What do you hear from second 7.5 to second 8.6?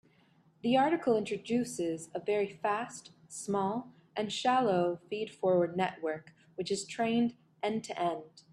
end-to-end.